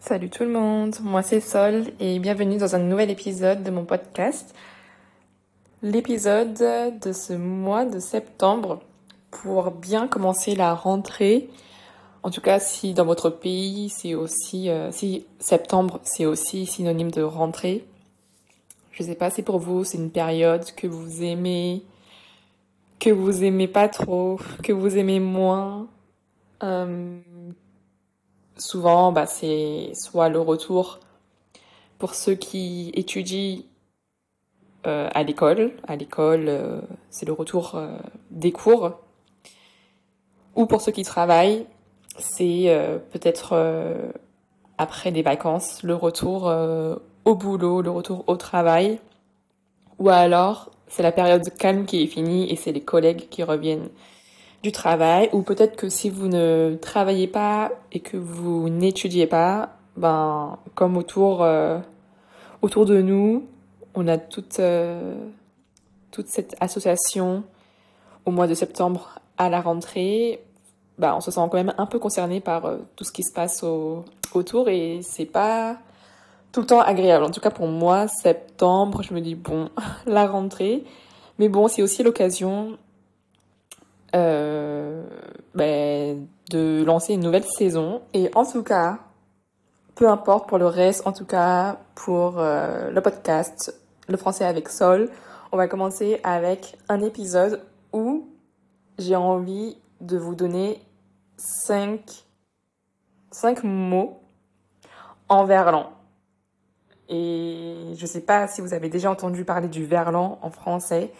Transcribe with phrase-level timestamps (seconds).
[0.00, 3.84] Salut tout le monde, moi c'est Sol et bienvenue dans un nouvel épisode de mon
[3.84, 4.54] podcast.
[5.82, 6.54] L'épisode
[7.02, 8.80] de ce mois de septembre
[9.30, 11.50] pour bien commencer la rentrée.
[12.22, 17.10] En tout cas, si dans votre pays c'est aussi, euh, si septembre c'est aussi synonyme
[17.10, 17.84] de rentrée.
[18.92, 21.82] Je sais pas si pour vous c'est une période que vous aimez,
[22.98, 25.88] que vous aimez pas trop, que vous aimez moins.
[26.62, 27.18] Euh,
[28.60, 31.00] souvent, bah, c'est soit le retour
[31.98, 33.62] pour ceux qui étudient
[34.86, 35.72] euh, à l'école.
[35.86, 37.98] À l'école, euh, c'est le retour euh,
[38.30, 38.92] des cours.
[40.56, 41.66] Ou pour ceux qui travaillent,
[42.18, 43.56] c'est peut-être
[44.78, 46.52] après des vacances, le retour
[47.24, 48.98] au boulot, le retour au travail.
[50.00, 53.88] Ou alors, c'est la période calme qui est finie et c'est les collègues qui reviennent
[54.62, 59.70] du travail ou peut-être que si vous ne travaillez pas et que vous n'étudiez pas,
[59.96, 61.78] ben comme autour euh,
[62.62, 63.46] autour de nous,
[63.94, 65.14] on a toute euh,
[66.10, 67.44] toute cette association
[68.26, 70.42] au mois de septembre à la rentrée,
[70.98, 73.32] ben, on se sent quand même un peu concerné par euh, tout ce qui se
[73.32, 74.04] passe au,
[74.34, 75.78] autour et c'est pas
[76.52, 77.24] tout le temps agréable.
[77.24, 79.70] En tout cas pour moi, septembre, je me dis bon,
[80.06, 80.84] la rentrée.
[81.38, 82.76] Mais bon, c'est aussi l'occasion
[84.14, 85.02] euh,
[85.54, 88.02] ben, de lancer une nouvelle saison.
[88.14, 88.98] Et en tout cas,
[89.94, 94.68] peu importe pour le reste, en tout cas pour euh, le podcast, le français avec
[94.68, 95.10] Sol,
[95.52, 98.28] on va commencer avec un épisode où
[98.98, 100.80] j'ai envie de vous donner
[101.36, 102.26] 5
[103.30, 104.20] cinq mots
[105.28, 105.90] en verlan.
[107.08, 111.12] Et je sais pas si vous avez déjà entendu parler du verlan en français.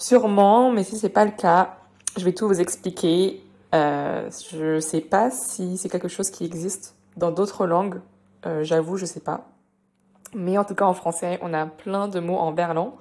[0.00, 1.76] Sûrement, mais si c'est pas le cas,
[2.16, 3.44] je vais tout vous expliquer.
[3.74, 8.00] Euh, je sais pas si c'est quelque chose qui existe dans d'autres langues.
[8.46, 9.48] Euh, J'avoue, je sais pas.
[10.34, 12.96] Mais en tout cas, en français, on a plein de mots en verlan.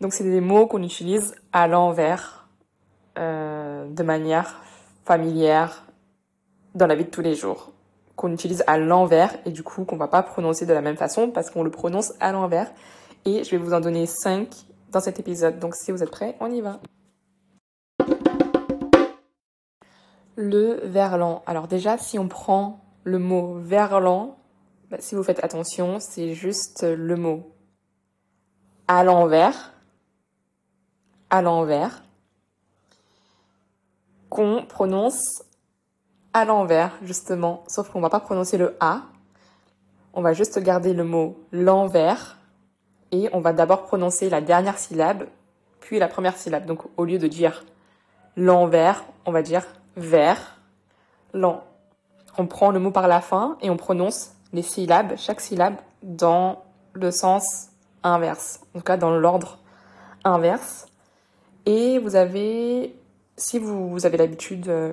[0.00, 2.48] Donc, c'est des mots qu'on utilise à l'envers,
[3.18, 4.62] euh, de manière
[5.04, 5.84] familière,
[6.74, 7.70] dans la vie de tous les jours.
[8.16, 11.30] Qu'on utilise à l'envers et du coup qu'on va pas prononcer de la même façon
[11.30, 12.72] parce qu'on le prononce à l'envers.
[13.26, 14.48] Et je vais vous en donner cinq
[14.90, 15.58] dans cet épisode.
[15.58, 16.80] Donc si vous êtes prêts, on y va.
[20.36, 21.42] Le verlan.
[21.46, 24.36] Alors déjà, si on prend le mot verlan,
[24.90, 27.52] bah, si vous faites attention, c'est juste le mot
[28.88, 29.72] à l'envers,
[31.30, 32.04] à l'envers,
[34.28, 35.42] qu'on prononce
[36.32, 37.64] à l'envers, justement.
[37.66, 39.02] Sauf qu'on va pas prononcer le A.
[40.12, 42.35] On va juste garder le mot l'envers
[43.16, 45.24] et on va d'abord prononcer la dernière syllabe,
[45.80, 46.66] puis la première syllabe.
[46.66, 47.64] Donc au lieu de dire
[48.36, 49.66] l'envers, on va dire
[49.96, 50.58] vers,
[51.32, 51.62] l'en.
[52.38, 56.62] On prend le mot par la fin et on prononce les syllabes, chaque syllabe, dans
[56.92, 57.68] le sens
[58.02, 59.58] inverse, en tout cas dans l'ordre
[60.24, 60.86] inverse.
[61.64, 62.94] Et vous avez,
[63.36, 64.92] si vous, avez l'habitude euh,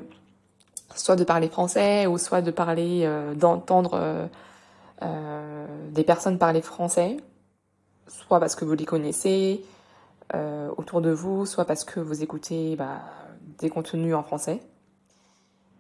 [0.95, 4.29] soit de parler français ou soit de parler, euh, d'entendre
[5.03, 7.17] euh, des personnes parler français,
[8.08, 9.64] soit parce que vous les connaissez
[10.36, 13.02] euh, autour de vous, soit parce que vous écoutez bah,
[13.59, 14.62] des contenus en français.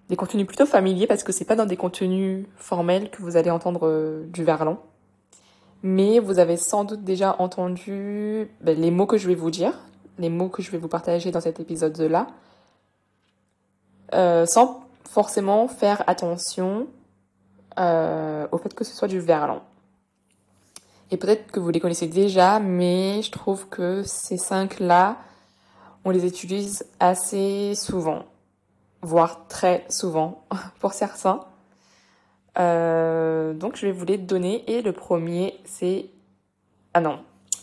[0.09, 3.49] Des contenus plutôt familiers parce que c'est pas dans des contenus formels que vous allez
[3.49, 4.77] entendre euh, du verlan.
[5.81, 9.73] Mais vous avez sans doute déjà entendu ben, les mots que je vais vous dire,
[10.17, 12.27] les mots que je vais vous partager dans cet épisode-là,
[14.13, 16.87] euh, sans forcément faire attention
[17.75, 19.63] au fait que ce soit du verlan.
[21.13, 25.19] Et peut-être que vous les connaissez déjà, mais je trouve que ces cinq-là,
[26.05, 28.25] on les utilise assez souvent,
[29.03, 30.43] voire très souvent
[30.79, 31.41] pour certains.
[32.57, 34.63] Euh, donc je vais vous les donner.
[34.65, 36.07] Et le premier c'est
[36.95, 37.19] ah non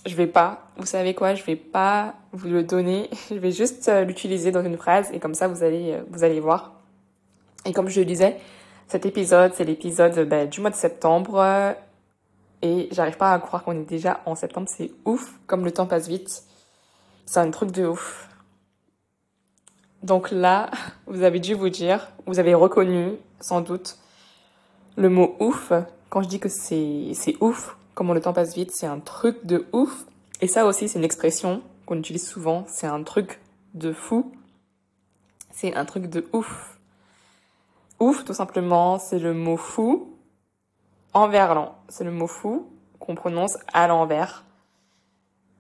[0.06, 3.10] je vais pas vous savez quoi je vais pas vous le donner.
[3.30, 6.22] Je vais juste euh, l'utiliser dans une phrase et comme ça vous allez euh, vous
[6.22, 6.74] allez voir.
[7.66, 8.36] Et comme je le disais
[8.86, 11.74] cet épisode c'est l'épisode ben, du mois de septembre
[12.62, 14.68] et j'arrive pas à croire qu'on est déjà en septembre.
[14.68, 16.44] C'est ouf, comme le temps passe vite.
[17.24, 18.28] C'est un truc de ouf.
[20.02, 20.70] Donc là,
[21.06, 23.96] vous avez dû vous dire, vous avez reconnu, sans doute,
[24.96, 25.72] le mot ouf.
[26.10, 29.66] Quand je dis que c'est, ouf, comment le temps passe vite, c'est un truc de
[29.72, 30.04] ouf.
[30.40, 32.64] Et ça aussi, c'est une expression qu'on utilise souvent.
[32.68, 33.40] C'est un truc
[33.74, 34.32] de fou.
[35.52, 36.78] C'est un truc de ouf.
[38.00, 40.09] Ouf, tout simplement, c'est le mot fou
[41.12, 41.74] en verlan.
[41.88, 42.68] C'est le mot fou
[42.98, 44.44] qu'on prononce à l'envers.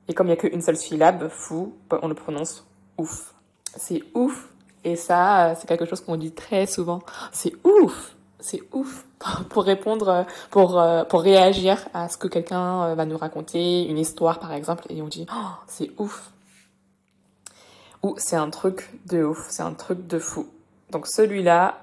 [0.08, 2.66] Et comme il n'y a qu'une seule syllabe, fou, on le prononce
[2.98, 3.34] ouf.
[3.76, 4.48] C'est ouf.
[4.84, 7.00] Et ça, c'est quelque chose qu'on dit très souvent.
[7.32, 8.16] C'est ouf.
[8.38, 9.04] c'est ouf
[9.50, 14.52] pour répondre, pour, pour réagir à ce que quelqu'un va nous raconter, une histoire par
[14.52, 16.32] exemple, et on dit oh, c'est ouf.
[18.02, 20.48] Ou c'est un truc de ouf, c'est un truc de fou.
[20.90, 21.78] Donc celui-là,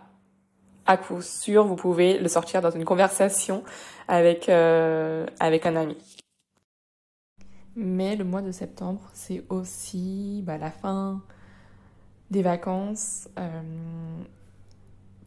[0.88, 3.64] à coup sûr, vous pouvez le sortir dans une conversation
[4.08, 5.98] avec, euh, avec un ami.
[7.76, 11.22] Mais le mois de septembre, c'est aussi bah, la fin
[12.32, 13.62] des vacances, euh,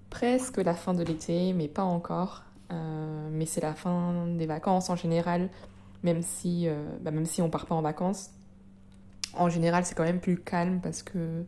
[0.09, 2.43] presque la fin de l'été, mais pas encore.
[2.73, 5.51] Euh, mais c'est la fin des vacances en général,
[6.03, 6.69] même si,
[7.03, 8.31] bah, même si on part pas en vacances.
[9.35, 11.45] En général, c'est quand même plus calme parce que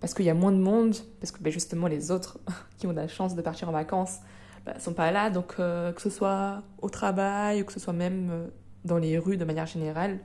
[0.00, 2.38] parce qu'il y a moins de monde, parce que bah, justement les autres
[2.78, 4.18] qui ont la chance de partir en vacances
[4.66, 7.92] ne bah, sont pas là, donc que ce soit au travail ou que ce soit
[7.92, 8.48] même
[8.84, 10.18] dans les rues de manière générale.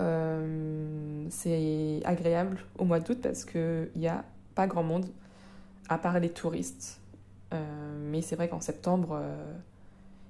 [0.00, 4.24] Euh, c'est agréable au mois d'août parce qu'il n'y a
[4.54, 5.06] pas grand monde,
[5.88, 7.00] à part les touristes.
[7.52, 9.52] Euh, mais c'est vrai qu'en septembre, euh,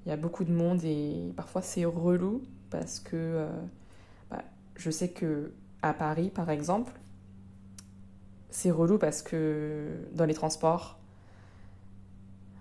[0.07, 3.47] il y a beaucoup de monde et parfois c'est relou parce que
[4.31, 4.43] bah,
[4.77, 5.53] je sais que
[5.83, 6.93] à Paris, par exemple,
[8.51, 10.99] c'est relou parce que dans les transports,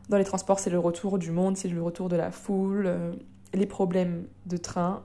[0.09, 2.89] dans les transports, c'est le retour du monde, c'est le retour de la foule,
[3.53, 5.03] les problèmes de train.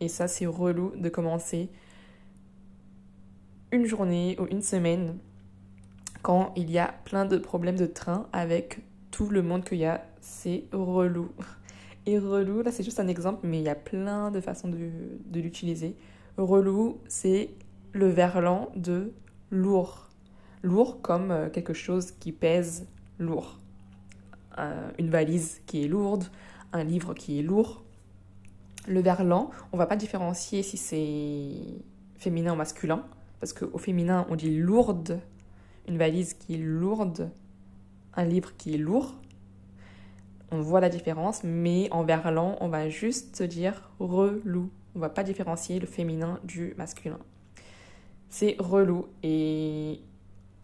[0.00, 1.70] Et ça, c'est relou de commencer
[3.72, 5.18] une journée ou une semaine
[6.22, 8.80] quand il y a plein de problèmes de train avec
[9.10, 10.04] tout le monde qu'il y a.
[10.20, 11.30] C'est relou.
[12.06, 14.90] Et relou, là, c'est juste un exemple, mais il y a plein de façons de,
[15.26, 15.96] de l'utiliser.
[16.36, 17.50] Relou, c'est
[17.92, 19.12] le verlan de
[19.50, 20.08] lourd.
[20.62, 22.86] Lourd comme euh, quelque chose qui pèse
[23.18, 23.58] lourd.
[24.58, 26.24] Euh, une valise qui est lourde,
[26.72, 27.82] un livre qui est lourd.
[28.88, 31.82] Le verlan, on va pas différencier si c'est
[32.16, 33.04] féminin ou masculin,
[33.38, 35.20] parce qu'au féminin, on dit lourde,
[35.88, 37.30] une valise qui est lourde,
[38.14, 39.14] un livre qui est lourd.
[40.50, 44.70] On voit la différence, mais en verlan, on va juste dire relou.
[44.94, 47.18] On va pas différencier le féminin du masculin.
[48.30, 50.00] C'est relou et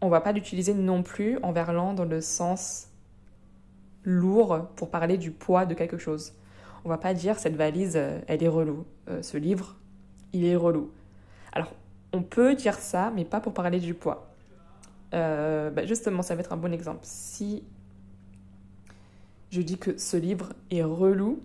[0.01, 2.89] on va pas l'utiliser non plus en verlan dans le sens
[4.05, 6.33] lourd pour parler du poids de quelque chose.
[6.85, 8.87] On va pas dire cette valise, euh, elle est relou.
[9.09, 9.77] Euh, ce livre,
[10.33, 10.93] il est relou.
[11.53, 11.73] Alors,
[12.13, 14.33] on peut dire ça, mais pas pour parler du poids.
[15.13, 17.01] Euh, bah, justement, ça va être un bon exemple.
[17.03, 17.65] Si
[19.51, 21.41] je dis que ce livre est relou,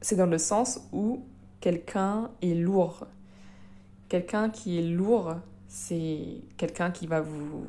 [0.00, 1.24] c'est dans le sens où
[1.60, 3.06] quelqu'un est lourd.
[4.08, 5.34] Quelqu'un qui est lourd,
[5.68, 7.66] c'est quelqu'un qui va vous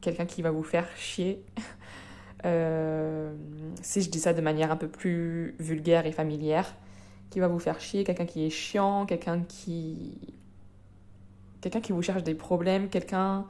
[0.00, 1.44] quelqu'un qui va vous faire chier
[2.44, 3.32] Euh,
[3.82, 6.74] si je dis ça de manière un peu plus vulgaire et familière,
[7.30, 10.18] qui va vous faire chier, quelqu'un qui est chiant, quelqu'un qui
[11.60, 13.46] quelqu'un qui vous cherche des problèmes, quelqu'un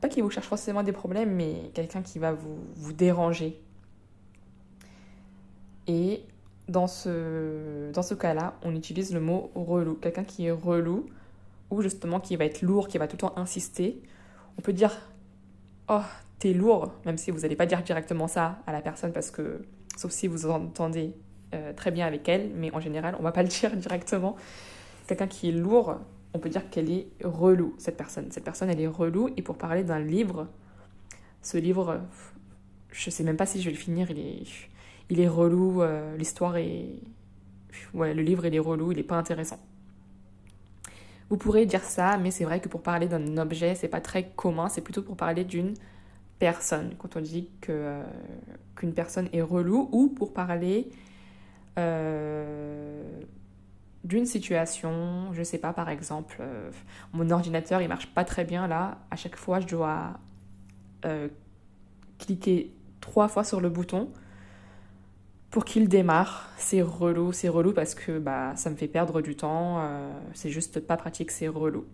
[0.00, 3.60] pas qui vous cherche forcément des problèmes, mais quelqu'un qui va vous, vous déranger.
[5.86, 6.22] Et
[6.68, 9.94] dans ce, dans ce cas-là, on utilise le mot relou.
[9.94, 11.06] Quelqu'un qui est relou,
[11.82, 14.02] justement qui va être lourd, qui va tout le temps insister.
[14.58, 14.92] On peut dire
[15.88, 16.00] Oh,
[16.38, 19.62] t'es lourd, même si vous n'allez pas dire directement ça à la personne parce que,
[19.96, 21.14] sauf si vous entendez
[21.54, 24.36] euh, très bien avec elle, mais en général, on va pas le dire directement.
[25.06, 25.96] Quelqu'un qui est lourd,
[26.32, 28.30] on peut dire qu'elle est relou, cette personne.
[28.30, 30.48] Cette personne, elle est relou, et pour parler d'un livre,
[31.42, 32.00] ce livre,
[32.90, 34.42] je sais même pas si je vais le finir, il est,
[35.10, 36.88] il est relou, euh, l'histoire est...
[37.92, 39.58] Ouais, le livre, il est relou, il est pas intéressant.
[41.30, 44.28] Vous pourrez dire ça, mais c'est vrai que pour parler d'un objet, c'est pas très
[44.36, 45.74] commun, c'est plutôt pour parler d'une
[46.38, 48.02] personne, quand on dit que, euh,
[48.76, 50.90] qu'une personne est relou, ou pour parler
[51.78, 53.02] euh,
[54.04, 56.70] d'une situation, je sais pas, par exemple, euh,
[57.12, 60.14] mon ordinateur il marche pas très bien là, à chaque fois je dois
[62.18, 64.08] cliquer trois fois sur le bouton
[65.54, 66.50] pour qu'il démarre.
[66.56, 69.88] C'est relou, c'est relou parce que bah, ça me fait perdre du temps,
[70.32, 71.84] c'est juste pas pratique, c'est relou.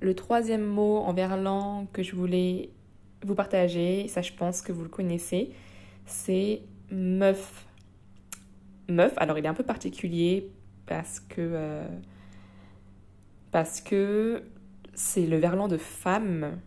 [0.00, 2.70] Le troisième mot en verlan que je voulais
[3.24, 5.52] vous partager, ça je pense que vous le connaissez,
[6.06, 7.66] c'est meuf.
[8.88, 10.50] Meuf, alors il est un peu particulier
[10.86, 11.86] parce que euh,
[13.52, 14.42] parce que
[14.94, 16.58] c'est le verlan de femme.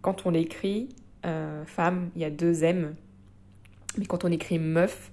[0.00, 0.90] Quand on l'écrit,
[1.26, 2.94] euh, femme, il y a deux M.
[3.98, 5.10] Mais quand on écrit meuf,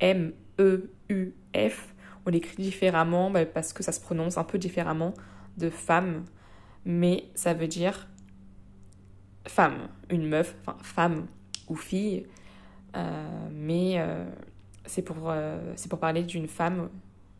[0.00, 1.94] M-E-U-F,
[2.26, 5.14] on l'écrit différemment bah, parce que ça se prononce un peu différemment
[5.58, 6.24] de femme.
[6.84, 8.08] Mais ça veut dire
[9.46, 11.26] femme, une meuf, enfin femme
[11.68, 12.26] ou fille,
[12.96, 14.24] euh, mais euh,
[14.86, 16.88] c'est pour, euh, pour parler d'une femme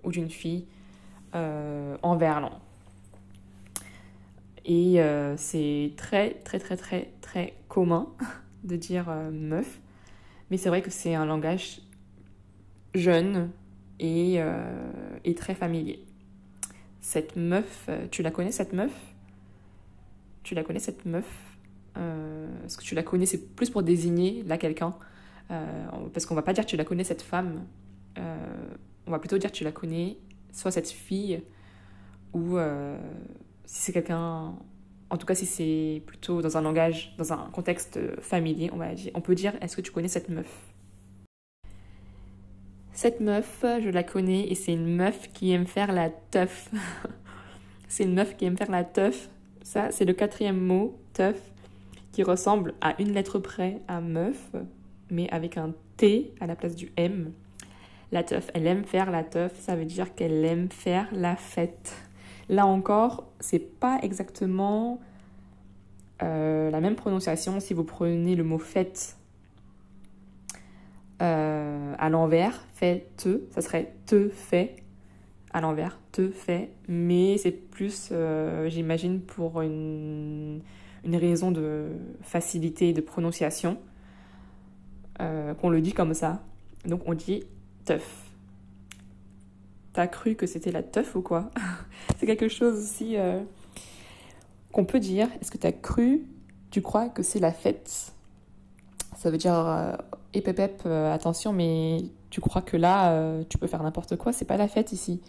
[0.04, 0.66] ou d'une fille
[1.34, 2.60] en verlan.
[4.66, 5.00] Et
[5.36, 8.08] c'est très très très très très commun
[8.64, 9.80] de dire meuf,
[10.52, 11.80] mais c'est vrai que c'est un langage
[12.94, 13.50] jeune
[13.98, 14.38] et,
[15.24, 16.04] et très familier.
[17.00, 18.92] Cette meuf, tu la connais cette meuf?
[20.42, 21.24] Tu la connais cette meuf?
[21.96, 23.24] Est-ce que tu la connais?
[23.24, 24.94] C'est plus pour désigner là quelqu'un.
[25.48, 27.64] parce qu'on va pas dire tu la connais cette femme.
[28.18, 30.18] on va plutôt dire tu la connais,
[30.52, 31.42] soit cette fille,
[32.34, 32.58] ou
[33.64, 34.54] si c'est quelqu'un
[35.12, 38.94] en tout cas si c'est plutôt dans un langage, dans un contexte familier, on, va
[38.94, 40.48] dire, on peut dire est-ce que tu connais cette meuf?
[42.94, 46.70] Cette meuf, je la connais et c'est une meuf qui aime faire la teuf.
[47.88, 49.28] c'est une meuf qui aime faire la teuf.
[49.62, 51.38] Ça, c'est le quatrième mot, teuf,
[52.12, 54.52] qui ressemble à une lettre près à meuf,
[55.10, 57.32] mais avec un T à la place du M.
[58.12, 61.94] La teuf, elle aime faire la teuf, ça veut dire qu'elle aime faire la fête.
[62.52, 65.00] Là encore, c'est pas exactement
[66.22, 69.16] euh, la même prononciation si vous prenez le mot fête
[71.22, 74.76] euh, à l'envers, fait te, ça serait te fait
[75.54, 80.60] à l'envers, te fait, mais c'est plus, euh, j'imagine, pour une,
[81.04, 81.86] une, raison de
[82.20, 83.78] facilité de prononciation
[85.18, 86.42] qu'on le dit comme ça.
[86.84, 87.44] Donc on dit
[87.86, 88.31] teuf.
[89.92, 91.50] T'as cru que c'était la teuf ou quoi
[92.18, 93.40] C'est quelque chose aussi euh,
[94.72, 95.28] qu'on peut dire.
[95.40, 96.26] Est-ce que t'as cru
[96.70, 98.12] Tu crois que c'est la fête?
[99.16, 99.92] Ça veut dire euh,
[100.86, 101.98] euh, attention, mais
[102.30, 104.32] tu crois que là, tu peux faire n'importe quoi?
[104.32, 105.20] C'est pas la fête ici.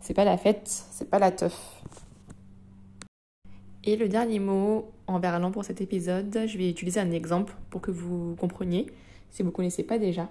[0.00, 1.82] C'est pas la fête, c'est pas la teuf.
[3.82, 7.80] Et le dernier mot en verlan pour cet épisode, je vais utiliser un exemple pour
[7.80, 8.86] que vous compreniez,
[9.30, 10.28] si vous ne connaissez pas déjà.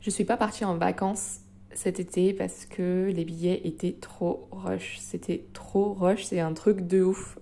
[0.00, 1.40] Je suis pas partie en vacances
[1.76, 4.98] cet été parce que les billets étaient trop rush.
[4.98, 7.38] C'était trop rush, c'est un truc de ouf.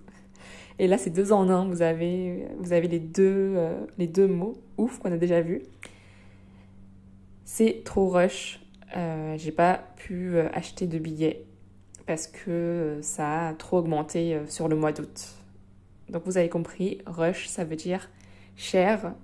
[0.77, 1.65] Et là, c'est deux en un.
[1.67, 5.61] Vous avez, vous avez les, deux, euh, les deux mots ouf qu'on a déjà vu.
[7.45, 8.59] C'est trop rush.
[8.97, 11.45] Euh, j'ai pas pu euh, acheter de billets
[12.05, 15.27] parce que ça a trop augmenté sur le mois d'août.
[16.09, 18.09] Donc vous avez compris, rush, ça veut dire
[18.55, 19.15] cher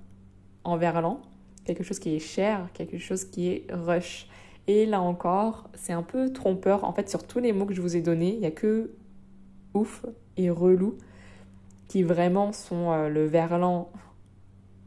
[0.64, 1.22] en verlan.
[1.66, 4.28] Quelque chose qui est cher, quelque chose qui est rush.
[4.68, 6.84] Et là encore, c'est un peu trompeur.
[6.84, 8.92] En fait, sur tous les mots que je vous ai donnés, il n'y a que
[9.74, 10.06] ouf
[10.38, 10.98] et relou
[11.88, 13.92] qui vraiment sont euh, le verlan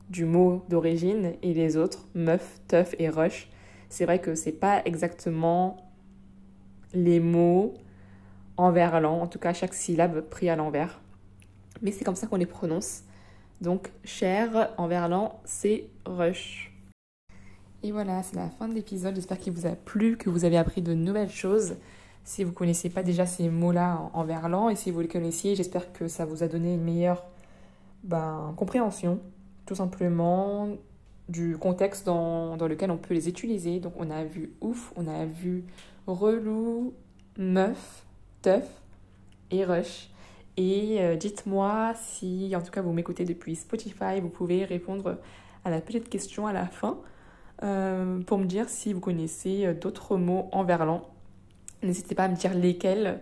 [0.08, 3.50] du mot d'origine et les autres, meuf, teuf et rush.
[3.88, 5.76] C'est vrai que c'est pas exactement
[6.94, 7.74] les mots
[8.56, 11.00] en verlan, en tout cas chaque syllabe pris à l'envers.
[11.82, 13.02] Mais c'est comme ça qu'on les prononce.
[13.60, 16.73] Donc cher en verlan, c'est rush.
[17.84, 19.14] Et voilà, c'est la fin de l'épisode.
[19.14, 21.76] J'espère qu'il vous a plu, que vous avez appris de nouvelles choses.
[22.24, 25.54] Si vous ne connaissez pas déjà ces mots-là en, verlan et si vous les connaissiez,
[25.54, 27.22] j'espère que ça vous a donné une meilleure
[28.02, 29.20] ben, compréhension,
[29.66, 30.68] tout simplement,
[31.28, 33.80] du contexte dans, dans, lequel on peut les utiliser.
[33.80, 35.64] Donc on a vu ouf, on a vu
[36.06, 36.94] relou,
[37.36, 38.06] meuf,
[38.40, 38.66] teuf
[39.50, 40.08] et rush.
[40.56, 45.18] Et euh, dites-moi si, en tout cas, vous m'écoutez depuis Spotify, vous pouvez répondre
[45.66, 46.98] à la petite question à la fin.
[47.64, 51.08] Euh, pour me dire si vous connaissez euh, d'autres mots en verlan.
[51.82, 53.20] N'hésitez pas à me dire lesquels,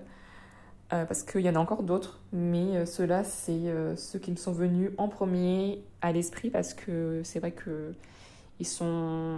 [0.93, 4.53] euh, parce qu'il y en a encore d'autres, mais ceux-là, c'est ceux qui me sont
[4.53, 7.93] venus en premier à l'esprit, parce que c'est vrai que
[8.61, 9.37] ils sont,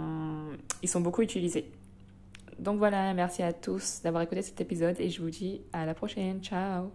[0.83, 1.71] ils sont beaucoup utilisés.
[2.59, 5.93] Donc voilà, merci à tous d'avoir écouté cet épisode et je vous dis à la
[5.93, 6.41] prochaine.
[6.41, 6.91] Ciao